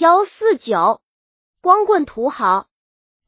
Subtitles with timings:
[0.00, 1.02] 幺四九
[1.60, 2.68] 光棍土豪。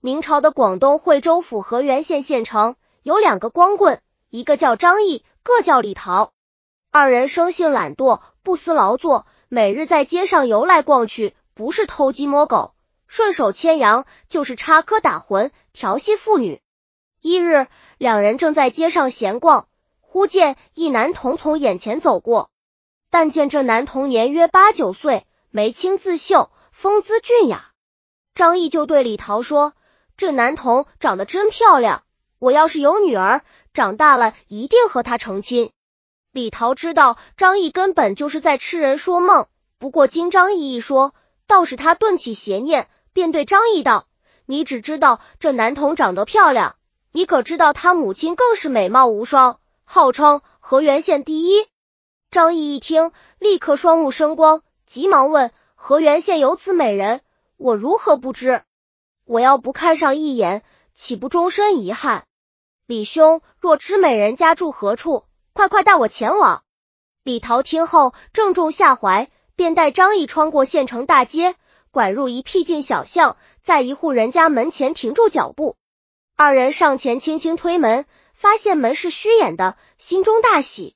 [0.01, 6.32] 明朝的广东惠州府河源县县城有两个光棍，一个叫张毅，个叫李桃。
[6.90, 12.73] 二人生性懒惰，不思劳作，每日在街上游来逛去，不是偷鸡摸狗，
[13.07, 16.62] 顺手牵羊，就是插科打诨，调戏妇女。
[17.20, 17.66] 一日，
[17.98, 19.68] 两人正在街上闲逛，
[20.00, 22.48] 忽见一男童从眼前走过，
[23.11, 26.50] 但见这男童年约八九岁，眉清自秀，
[26.83, 27.71] 风姿俊雅。
[28.35, 29.73] 张毅就对李桃说
[30.19, 32.02] ：“这男童长得真漂亮，
[32.41, 35.70] 我要是有女儿，长大了一定和他成亲。”
[36.33, 39.47] 李桃知道张毅根本就是在痴人说梦，
[39.79, 41.15] 不过经张毅一说，
[41.47, 44.09] 倒是他顿起邪念，便对张毅道
[44.45, 46.75] ：“你只知道这男童长得漂亮。”
[47.14, 51.64] 你可知道他母亲更是美貌无双，号称河源县第一。
[52.33, 55.53] 张毅一听，立刻双目生光，急忙问
[55.84, 57.22] ：“河源县有此美人，
[57.56, 58.62] 我如何不知？
[59.24, 60.62] 我要不看上一眼，
[60.94, 62.22] 岂不终身遗憾？
[62.86, 66.62] 李兄若知美人家住何处，快快带我前往。”
[67.24, 71.56] 李桃听后正中下怀，便带张毅穿过县城大街，
[71.91, 75.74] 拐入一僻静小巷，在一户人家门前停住脚步。
[76.36, 80.94] 二人上前轻轻推门，发现门是虚掩的，心中大喜，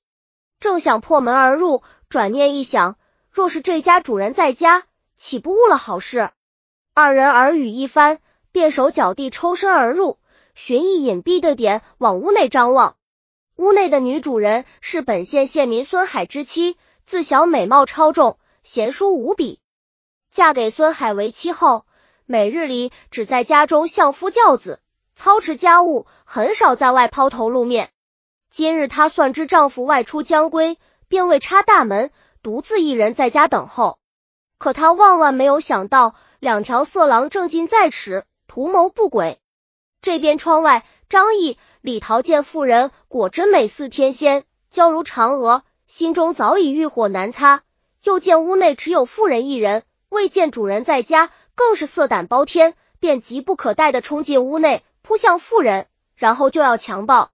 [0.60, 2.96] 正想破门而入，转念一想，
[3.36, 4.84] 若是这家主人在家，
[5.18, 6.30] 岂不误了好事？
[6.94, 8.18] 二人耳语一番，
[8.50, 10.18] 便手脚地抽身而入，
[10.54, 12.96] 寻一隐蔽的点往屋内张望。
[13.56, 19.60] 屋内的女主人是本县县民孙海之妻，自小美貌超众，贤淑无比。
[20.30, 21.84] 嫁给孙海为妻后，
[22.24, 24.80] 每日里只在家中相夫教子。
[25.14, 27.90] 操持家务，很少在外抛头露面。
[28.48, 32.10] 今日她算知丈夫外出将归，便未插大门，
[32.46, 33.98] 独自一人在家等候。
[34.56, 39.40] 可他万万没有想到，两条色狼正近在咫，图谋不轨。
[40.00, 47.62] 这边窗外，张毅、李桃见妇人果真美似天仙，娇如嫦娥，心中早已欲火难擦。
[48.04, 54.84] 又见屋内只有妇人一人，未见主人在家，更是色胆包天，便急不可待的冲进屋内。
[55.02, 57.30] 扑向妇人，然后就要强暴。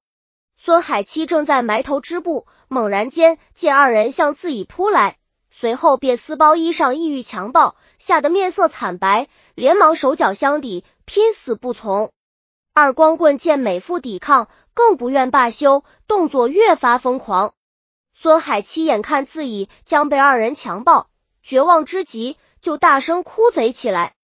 [0.56, 5.19] 孙海七正在埋头织布，猛然间见二人向自己扑来，
[5.50, 12.12] 随后便撕包衣裳，意欲强暴，吓得面色惨白，连忙手脚相抵，拼死不从。
[12.72, 17.53] 二光棍见美妇抵抗，更不愿罢休，动作越发疯狂。
[18.15, 21.10] 孙海七眼看自己将被二人强暴，
[21.43, 24.15] 绝望之极，就大声哭贼起来。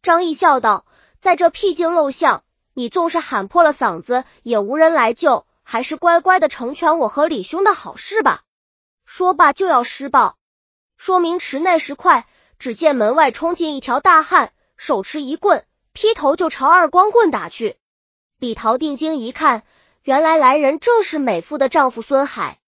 [0.00, 0.86] 张毅笑道
[1.20, 8.42] ：“在这僻静陋巷。”你纵是喊破了嗓子，也无人来救，还是乖乖的成全我和李兄的好事吧。
[9.04, 10.36] 说罢就要施暴，
[10.96, 12.26] 说明迟那时快，
[12.58, 17.76] 只见门外冲进一条大汉，手持一棍，劈头就朝二光棍打去。
[18.40, 19.62] 李桃定睛一看，
[20.02, 22.58] 原来来人正是美妇的丈夫孙海。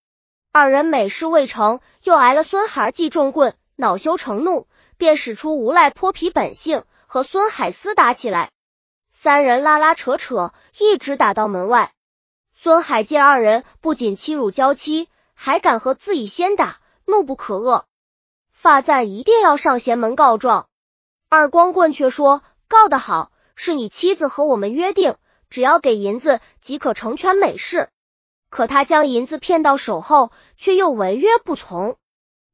[0.53, 4.65] 二人美事未成，又挨了孙海记重棍，恼羞成怒，
[4.95, 8.49] 便使出无赖泼皮本性，和孙海厮打起来。
[9.11, 11.91] 三人拉拉扯扯，一直打到门外。
[12.63, 17.83] 孙海见二人不仅欺辱娇妻，还敢和自己先打，怒不可遏，
[18.53, 20.69] 发赞一定要上贤门告状。
[21.27, 25.17] 二光棍却说：“告得好，是你妻子和我们约定，
[25.49, 27.89] 只要给银子即可成全美事。
[28.49, 31.97] 可他将银子骗到手后，却又违约不从。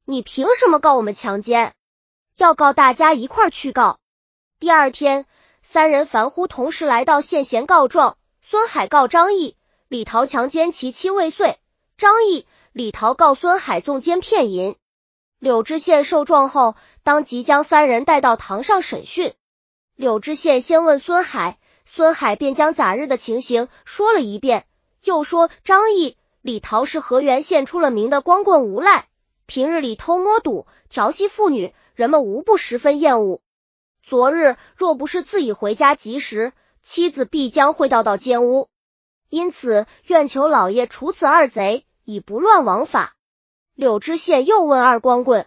[0.06, 1.76] 你凭什么告我们强奸？
[2.36, 4.00] 要告大家一块去告。”
[4.60, 5.28] 第二天。
[5.62, 9.56] 三人凡乎同时来到县贤告状，孙海告张毅、
[9.90, 11.58] 李桃强奸其妻未遂，
[11.98, 14.76] 张毅、李桃告孙海纵奸骗银。
[15.40, 19.34] 柳知县受状后，当即将三人带到堂上审讯。
[19.96, 24.68] 柳知县先问孙海，孙海便将咋日的情形说了一遍，
[25.04, 29.08] 又说张毅、李桃是河源县出了名的光棍无赖，
[29.48, 33.42] 平日里偷摸赌、调戏妇女，人们无不十分厌恶。
[34.04, 36.54] 昨日若不是自己回家及时，
[36.84, 38.70] 妻子必将会到到奸屋，
[39.30, 43.16] 因此愿求老爷处此二贼，以不乱王法。
[43.76, 45.46] 柳知县又问二光棍，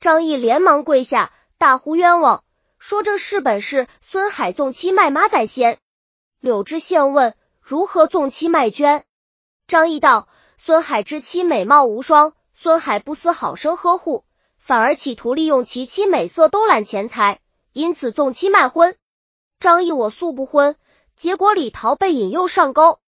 [0.00, 2.42] 张毅连忙跪下，大呼冤枉，
[2.78, 5.78] 说这事本是孙海纵妻卖妈在先。
[6.40, 9.04] 柳知县问如何纵妻卖娟，
[9.66, 10.26] 张毅道：
[10.56, 14.24] 孙海之妻美貌无双，孙海不思好生呵护，
[14.56, 17.40] 反而企图利用其妻美色兜揽钱财。
[17.72, 18.96] 因此纵妻卖婚，
[19.58, 20.76] 张毅我素不婚，
[21.14, 22.99] 结果李桃被引诱上钩，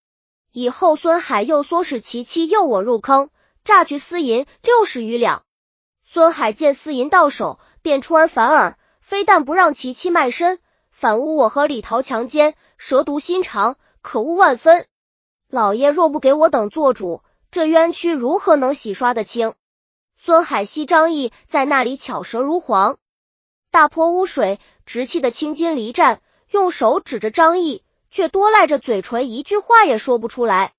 [0.52, 3.30] 以后孙海又唆使其妻诱我入坑，
[3.64, 5.44] 榨取私银六十余两。
[6.04, 10.58] 孙海见私银到手，便出尔反尔，非但不让其妻卖身，
[10.90, 14.86] 反诬我和李桃强奸，蛇毒心肠，可恶万分。
[15.48, 19.54] 老爷若不给我等做主，这冤屈如何能洗刷得清？
[20.16, 22.98] 孙海西、张毅在那里巧舌如簧，
[23.70, 26.20] 大泼污水，直气得青筋离战，
[26.50, 27.82] 用手指着张毅，
[28.12, 30.74] 却多赖着嘴唇，一句话也说不出来。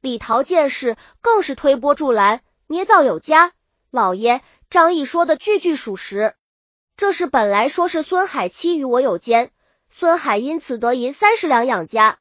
[0.00, 3.52] 李桃见势，更是推波助澜，捏造有加。
[3.90, 4.40] 老爷，
[4.70, 6.34] 张毅说的句句属实。
[6.96, 9.50] 这事本来说是孙海妻与我有奸，
[9.90, 12.16] 孙海因此得银三十两养家。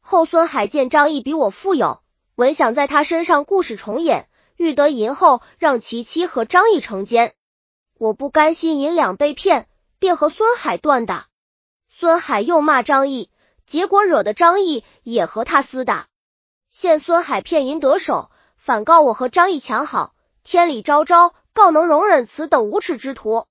[0.00, 2.02] 后孙海见张毅比我富有，
[2.34, 4.28] 闻想在他身上故事重演。
[4.56, 7.34] 欲得银后，让其妻和张毅成奸。
[7.98, 9.66] 我不甘心银两被骗，
[9.98, 11.26] 便和孙海断打。
[11.88, 13.30] 孙海又骂张毅，
[13.66, 16.06] 结果惹得张毅也和他厮打。
[16.70, 23.46] 现孙海骗银得手，反告我和张毅强好，天理昭昭，告能容忍此等无耻之徒。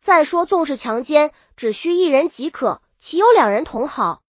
[0.00, 4.22] 再说，纵是强奸，只需一人即可，岂有两人同好？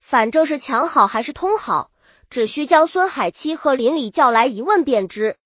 [0.00, 1.90] 反正是强好还是通好，
[2.30, 5.36] 只需将孙海妻和邻里叫来一问便知。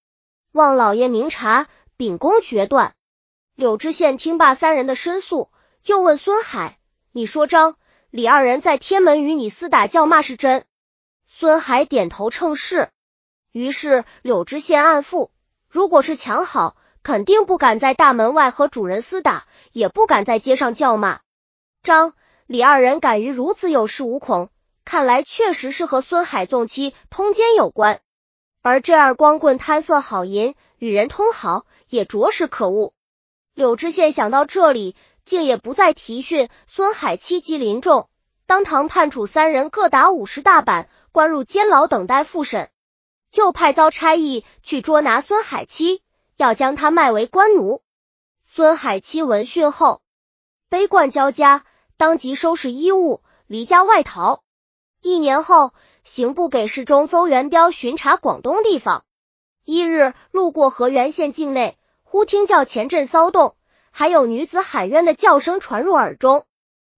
[0.52, 1.66] 望老爷明察，
[1.96, 2.94] 秉公决断。
[3.54, 5.50] 柳知县听罢三人的申诉，
[5.84, 6.78] 又问孙海
[7.12, 7.76] ：“你说张、
[8.10, 10.64] 李二人在天门与你厮打叫骂是真？”
[11.28, 12.90] 孙海点头称是。
[13.52, 15.30] 于是柳知县暗负：
[15.68, 21.20] 如果是强好，肯定不敢在大门外和主人厮打，也不敢在街上叫骂。
[21.82, 22.14] 张、
[22.46, 24.50] 李二人敢于如此有恃无恐，
[24.84, 28.00] 看来确实是和孙海纵妻通奸有关。
[28.60, 32.92] 而这二光棍贪色好淫，与人通好，也着实可恶。
[33.54, 34.94] 柳知县想到这里，
[35.24, 38.08] 竟也不再提讯孙海七及林仲，
[38.46, 42.70] 当堂判处三人各打五十大板，关入监牢等待复审。
[43.32, 46.02] 又派遭差役去捉拿孙海七，
[46.36, 47.82] 要将他卖为官奴。
[48.44, 50.02] 孙海七闻讯后，
[50.68, 51.64] 悲冠交加，
[51.96, 54.42] 当即收拾衣物，离家外逃。
[55.00, 55.72] 一年后。
[56.02, 59.04] 刑部给事中邹元彪巡查广东地方，
[59.64, 63.54] 一日路过河源县境内，忽听叫前阵骚动，
[63.90, 66.46] 还有女子喊冤的叫声传入耳中。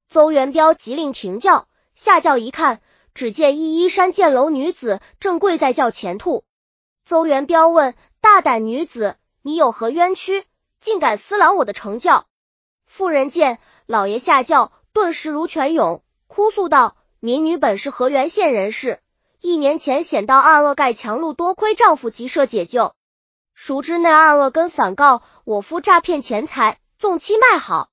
[0.08, 2.80] 邹元彪急令停轿，下轿一看，
[3.14, 6.44] 只见一衣衫箭楼女子正跪在轿前吐。
[7.04, 10.44] 邹元彪问：“大胆女子，你有何冤屈，
[10.80, 12.26] 竟敢私拦我的乘轿？”
[12.86, 16.96] 妇人见老爷下轿，顿时如泉涌，哭诉道。
[17.24, 18.98] 民女本是河源县人士，
[19.40, 22.94] 一年前险到二恶盖强路，多亏丈夫急设解救。
[23.54, 27.90] 熟知那二恶根反告我夫诈骗钱财，纵妻卖好。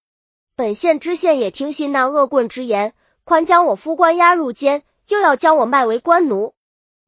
[0.55, 6.53] 本县知县也听信那恶棍之言，宽将我夫关押入监，又要将我卖为官奴。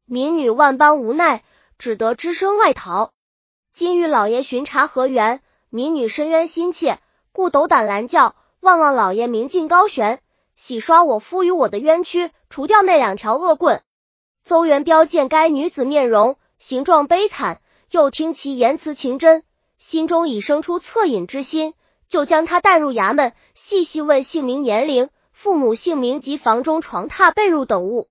[0.06, 1.44] 民女万般无奈，
[1.78, 3.12] 只得只身外逃。
[3.72, 6.98] 今遇老爷巡查河源，民女深冤心切，
[7.34, 10.24] 故斗胆拦轿，望望老爷明镜高悬。
[10.56, 13.84] 洗刷我夫与我的冤屈，除掉那两条恶棍。
[14.44, 17.62] 邹元彪见该女子面容形状悲惨，
[17.92, 19.44] 又听其言辞情真，
[19.78, 21.76] 心中已生出恻隐之心，
[22.12, 28.10] 就将他带入衙门，细细问姓名、年龄、父母姓名及房中床榻被褥等物。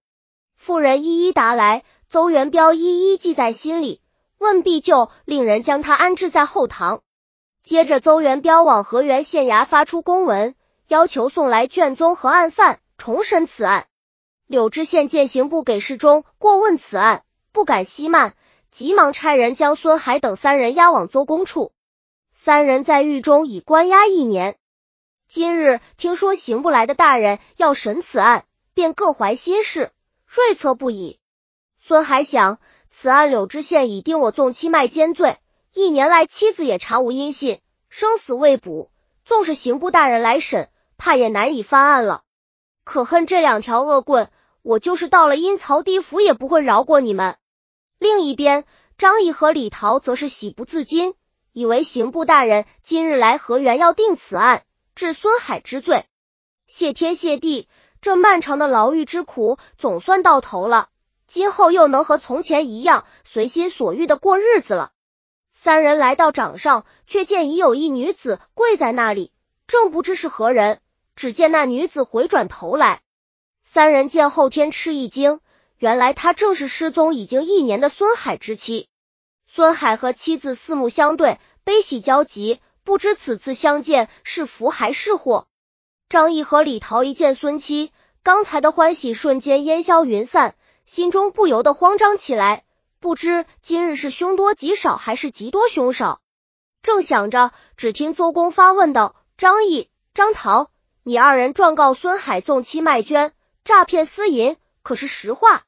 [0.57, 4.01] 妇人一一答来，邹元彪一一记在心里。
[4.39, 7.03] 问毕就令人将他安置在后堂。
[7.63, 10.55] 接着，邹元彪往河源县衙发出公文。
[10.89, 13.85] 要求送来卷宗和案犯，重审此案。
[14.47, 18.35] 柳知县见刑部给事中过问此案，不敢息慢，
[18.71, 21.73] 急忙差人将孙海等三人押往邹公处。
[22.43, 24.57] 三人在狱中已关押一年。
[25.29, 29.91] 今日听说刑部来的大人要审此案，便各怀心事，
[30.25, 31.19] 瑞策不已。
[31.79, 35.37] 孙海想，此案柳知县已定我纵妻卖奸罪，
[35.75, 38.91] 一年来妻子也查无音信，生死未卜，
[39.27, 40.71] 纵是刑部大人来审。
[40.97, 42.23] 怕也难以翻案了。
[42.85, 44.31] 可恨这两条恶棍，
[44.63, 47.37] 我就是到了阴曹地府也不会饶过你们。
[47.99, 48.65] 另一边，
[48.97, 51.13] 张毅和李桃则是喜不自禁，
[51.53, 54.63] 以为刑部大人今日来河源要定此案，
[54.95, 56.07] 治孙海之罪。
[56.67, 57.69] 谢天谢地，
[58.01, 60.89] 这漫长的牢狱之苦总算到头了，
[61.27, 64.93] 今后又能和从前一样随心所欲的过日子了。
[65.53, 69.33] 三人来到掌上，却见已有一女子跪在那里，
[69.67, 70.81] 正不知是何人。
[71.17, 73.03] 只见那女子回转头来，
[73.63, 75.41] 三人见后天吃一惊，
[75.77, 78.89] 原来她正是失踪已经一年的孙海之妻。
[79.53, 85.49] 孙海和妻子四目相对，悲喜交集，不知此次相见是福还是祸。
[86.09, 87.91] 张毅和李桃一见孙妻，
[88.23, 90.55] 刚才的欢喜瞬间烟消云散，
[90.87, 92.63] 心中不由得慌张起来，
[93.01, 96.21] 不知今日是凶多吉少还是吉多凶少。
[96.81, 100.71] 正想着，只听邹公发问道：“张毅。”张桃，
[101.03, 103.33] 你二人状告孙海纵妻卖捐，
[103.65, 105.63] 诈骗私银，可是实话？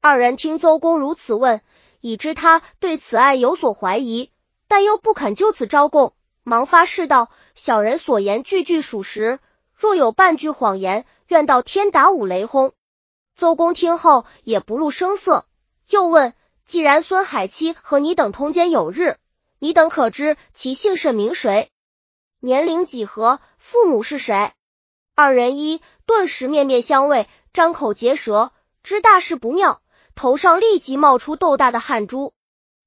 [0.00, 1.60] 二人听邹公如此问，
[2.00, 4.30] 已知他对此案有所怀疑，
[4.68, 6.12] 但又不肯就此招供，
[6.42, 9.40] 忙发誓道：小人所言句句属实，
[9.74, 12.72] 若有半句谎言，愿到天打五雷轰。
[13.34, 15.46] 邹公听后也不露声色，
[15.88, 16.34] 又问：
[16.64, 19.18] 既然孙海妻和你等通奸有日，
[19.58, 21.70] 你等可知其姓甚名谁？
[22.40, 23.40] 年龄几何？
[23.58, 24.52] 父母是谁？
[25.14, 29.80] 二人一顿时面面相觑，张口结舌，知大事不妙，
[30.16, 32.32] 头上立即冒出豆大的汗珠。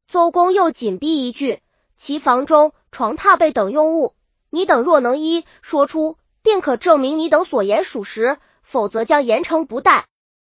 [0.08, 1.62] 邹公又紧逼一句：
[1.96, 4.16] 其房中床榻被等用物，
[4.50, 10.06] 你等若能一说出，便可证明你等所言属实；否则将严惩不贷。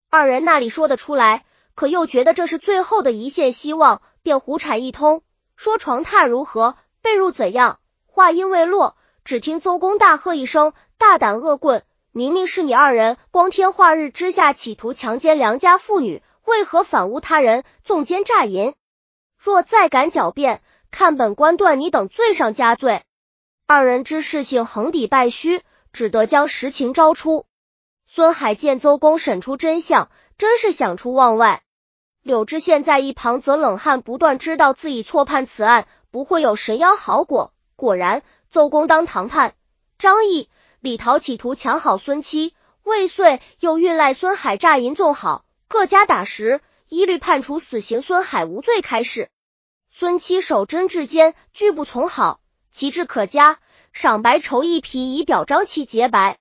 [0.08, 1.44] 二人那里说得出来？
[1.74, 5.22] 可又觉得这是最后的一线希望，便胡产一通，
[5.56, 7.78] 说床榻如何，被褥怎样。
[8.06, 8.96] 话音未落。
[9.24, 11.84] 只听邹公大喝一声：“大胆恶棍！
[12.10, 18.74] 明明是你二人光天化日之下企图强奸良家妇女，为何反诬他人纵奸诈淫？
[19.38, 23.02] 若再敢狡辩，看本官断你等罪上加罪！”
[23.66, 27.46] 二人知事情横抵败虚，只得将实情招出。
[28.06, 31.62] 孙海见邹公审出真相，真是想出望外。
[32.22, 37.52] 柳知县在一旁则冷汗不断，知道自己错判此案不会有神妖好果。
[37.76, 38.22] 果然。
[38.52, 39.54] 邹公当堂判，
[39.96, 48.02] 张毅、李桃企图抢好孙妻，未遂又运赖孙海诈银纵好，各家打时，一律判处死刑。
[48.02, 49.30] 孙海无罪开释。
[49.90, 53.56] 孙妻守贞至坚，拒不从好，其志可嘉，
[53.94, 56.36] 赏白绸一匹以表彰其洁白。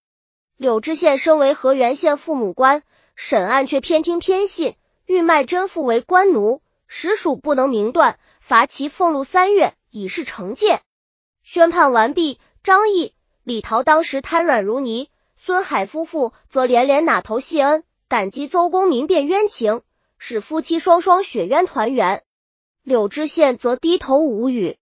[0.57, 2.83] 柳知县身为河源县父母官，
[3.15, 10.81] 审案却偏听偏信，欲卖真妇为官奴，实属不能明断，罚其俸禄三月，以示惩戒。
[11.41, 13.13] 宣判完毕，张毅、
[13.45, 15.07] 李桃当时瘫软如泥，
[15.38, 19.84] 孙海夫妇则连连哪头谢恩，感激邹公明辨冤情，
[20.18, 22.24] 使夫妻双双雪冤团圆。
[22.84, 24.77] 柳知县则低头无语，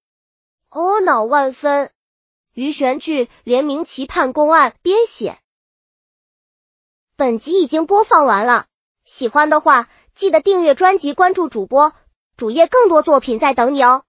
[0.72, 1.92] 懊恼万分。
[2.56, 5.38] 余玄剧联名期盼公案编写。
[7.18, 8.66] 本集已经播放完了，
[9.06, 11.94] 喜欢的话记得订阅专辑，关注主播
[12.36, 14.06] 主页，更多作品在等你哦。